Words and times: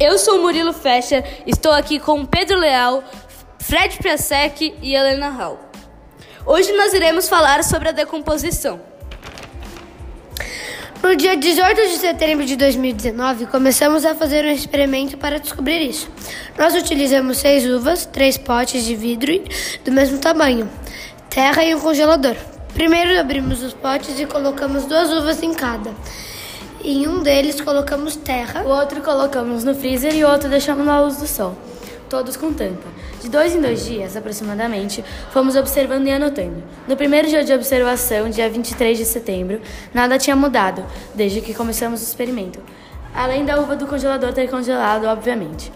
Eu 0.00 0.16
sou 0.16 0.40
Murilo 0.40 0.72
Fecha, 0.72 1.22
estou 1.46 1.70
aqui 1.72 2.00
com 2.00 2.24
Pedro 2.24 2.58
Leal, 2.58 3.04
Fred 3.58 3.98
Piasek 3.98 4.74
e 4.80 4.94
Helena 4.94 5.28
Hall. 5.28 5.60
Hoje 6.46 6.72
nós 6.72 6.94
iremos 6.94 7.28
falar 7.28 7.62
sobre 7.62 7.90
a 7.90 7.92
decomposição. 7.92 8.80
No 11.02 11.14
dia 11.14 11.36
18 11.36 11.82
de 11.82 11.98
setembro 11.98 12.46
de 12.46 12.56
2019, 12.56 13.44
começamos 13.48 14.06
a 14.06 14.14
fazer 14.14 14.42
um 14.46 14.50
experimento 14.50 15.18
para 15.18 15.38
descobrir 15.38 15.82
isso. 15.82 16.08
Nós 16.56 16.74
utilizamos 16.74 17.36
seis 17.36 17.66
uvas, 17.66 18.06
três 18.06 18.38
potes 18.38 18.82
de 18.86 18.96
vidro 18.96 19.44
do 19.84 19.92
mesmo 19.92 20.16
tamanho, 20.16 20.66
terra 21.28 21.62
e 21.62 21.74
um 21.74 21.80
congelador. 21.80 22.36
Primeiro 22.72 23.20
abrimos 23.20 23.62
os 23.62 23.74
potes 23.74 24.18
e 24.18 24.24
colocamos 24.24 24.86
duas 24.86 25.10
uvas 25.12 25.42
em 25.42 25.52
cada. 25.52 25.94
Em 26.82 27.06
um 27.06 27.22
deles 27.22 27.60
colocamos 27.60 28.16
terra. 28.16 28.62
O 28.62 28.68
outro 28.68 29.02
colocamos 29.02 29.64
no 29.64 29.74
freezer 29.74 30.14
e 30.14 30.24
o 30.24 30.28
outro 30.28 30.48
deixamos 30.48 30.86
na 30.86 31.00
luz 31.00 31.18
do 31.18 31.26
sol, 31.26 31.54
todos 32.08 32.38
com 32.38 32.54
tampa. 32.54 32.88
De 33.20 33.28
dois 33.28 33.54
em 33.54 33.60
dois 33.60 33.84
dias, 33.84 34.16
aproximadamente, 34.16 35.04
fomos 35.30 35.56
observando 35.56 36.06
e 36.06 36.10
anotando. 36.10 36.62
No 36.88 36.96
primeiro 36.96 37.28
dia 37.28 37.44
de 37.44 37.52
observação, 37.52 38.30
dia 38.30 38.48
23 38.48 38.96
de 38.96 39.04
setembro, 39.04 39.60
nada 39.92 40.18
tinha 40.18 40.34
mudado 40.34 40.82
desde 41.14 41.42
que 41.42 41.52
começamos 41.52 42.00
o 42.00 42.04
experimento, 42.04 42.58
além 43.14 43.44
da 43.44 43.60
uva 43.60 43.76
do 43.76 43.86
congelador 43.86 44.32
ter 44.32 44.48
congelado, 44.48 45.04
obviamente. 45.04 45.70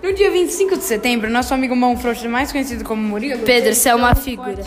No 0.00 0.12
dia 0.12 0.30
25 0.30 0.76
de 0.76 0.84
setembro, 0.84 1.28
nosso 1.28 1.52
amigo 1.52 1.74
mão 1.74 1.96
frouxo, 1.96 2.28
mais 2.28 2.52
conhecido 2.52 2.84
como 2.84 3.02
Murilo, 3.02 3.40
Pedro, 3.40 3.74
você 3.74 3.88
é 3.88 3.94
uma 3.94 4.14
figura. 4.14 4.62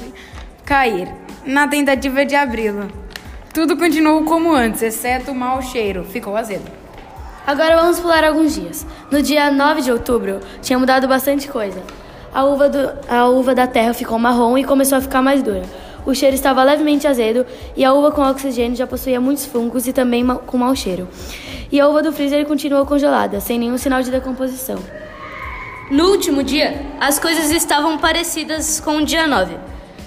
cair 0.65 1.07
na 1.45 1.65
tentativa 1.65 2.25
de 2.25 2.35
abri-lo. 2.35 2.98
Tudo 3.53 3.75
continuou 3.75 4.23
como 4.25 4.53
antes, 4.53 4.83
exceto 4.83 5.31
o 5.31 5.35
mau 5.35 5.59
cheiro. 5.59 6.03
Ficou 6.03 6.37
azedo. 6.37 6.69
Agora 7.47 7.77
vamos 7.77 7.99
pular 7.99 8.23
alguns 8.23 8.53
dias. 8.53 8.85
No 9.09 9.23
dia 9.23 9.49
9 9.49 9.81
de 9.81 9.91
outubro, 9.91 10.39
tinha 10.61 10.77
mudado 10.77 11.07
bastante 11.07 11.47
coisa. 11.47 11.81
A 12.31 12.43
uva, 12.43 12.69
do, 12.69 12.91
a 13.09 13.27
uva 13.27 13.55
da 13.55 13.65
terra 13.65 13.91
ficou 13.91 14.19
marrom 14.19 14.55
e 14.55 14.63
começou 14.63 14.99
a 14.99 15.01
ficar 15.01 15.23
mais 15.23 15.41
dura. 15.41 15.63
O 16.05 16.13
cheiro 16.13 16.35
estava 16.35 16.63
levemente 16.63 17.07
azedo 17.07 17.43
e 17.75 17.83
a 17.83 17.91
uva 17.91 18.11
com 18.11 18.21
oxigênio 18.21 18.77
já 18.77 18.85
possuía 18.85 19.19
muitos 19.19 19.47
fungos 19.47 19.87
e 19.87 19.93
também 19.93 20.23
ma 20.23 20.35
com 20.35 20.57
mau 20.57 20.75
cheiro. 20.75 21.07
E 21.71 21.79
a 21.79 21.87
uva 21.87 22.03
do 22.03 22.13
freezer 22.13 22.45
continuou 22.45 22.85
congelada, 22.85 23.39
sem 23.39 23.57
nenhum 23.57 23.79
sinal 23.79 24.03
de 24.03 24.11
decomposição. 24.11 24.77
No 25.89 26.05
último 26.11 26.43
dia, 26.43 26.85
as 26.99 27.17
coisas 27.17 27.49
estavam 27.49 27.97
parecidas 27.97 28.79
com 28.79 28.97
o 28.97 29.05
dia 29.05 29.27
9, 29.27 29.57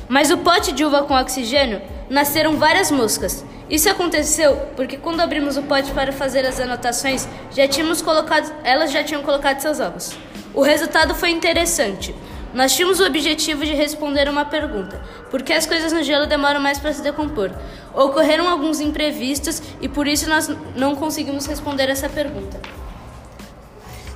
mas 0.09 0.31
o 0.31 0.39
pote 0.39 0.71
de 0.71 0.85
uva 0.85 1.03
com 1.03 1.15
oxigênio 1.15 1.83
nasceram 2.13 2.59
várias 2.59 2.91
moscas. 2.91 3.43
Isso 3.71 3.89
aconteceu 3.89 4.55
porque 4.77 4.99
quando 4.99 5.21
abrimos 5.21 5.57
o 5.57 5.63
pote 5.63 5.91
para 5.93 6.13
fazer 6.13 6.45
as 6.45 6.61
anotações, 6.61 7.27
já 7.51 7.67
tínhamos 7.67 8.03
colocado, 8.03 8.53
elas 8.63 8.93
já 8.93 9.03
tinham 9.03 9.23
colocado 9.23 9.61
seus 9.61 9.81
ovos. 9.81 10.13
O 10.53 10.61
resultado 10.61 11.15
foi 11.15 11.31
interessante. 11.31 12.15
Nós 12.53 12.77
tínhamos 12.77 13.01
o 13.01 13.07
objetivo 13.07 13.65
de 13.65 13.73
responder 13.73 14.29
uma 14.29 14.45
pergunta: 14.45 15.01
por 15.31 15.43
que 15.43 15.55
as 15.55 15.67
coisas 15.67 15.91
no 15.91 16.03
gelo 16.03 16.27
demoram 16.27 16.61
mais 16.61 16.79
para 16.79 16.93
se 16.93 17.03
decompor? 17.03 17.51
Ocorreram 17.95 18.47
alguns 18.47 18.79
imprevistos 18.79 19.63
e 19.81 19.89
por 19.89 20.07
isso 20.07 20.29
nós 20.29 20.51
não 20.77 20.95
conseguimos 20.95 21.47
responder 21.47 21.89
essa 21.89 22.11
pergunta. 22.11 22.61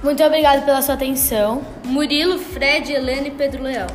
Muito 0.03 0.23
obrigado 0.23 0.67
pela 0.67 0.83
sua 0.83 0.95
atenção. 0.97 1.65
Murilo, 1.83 2.39
Fred, 2.39 2.93
Helena 2.93 3.29
e 3.29 3.31
Pedro 3.31 3.63
Leal. 3.63 3.89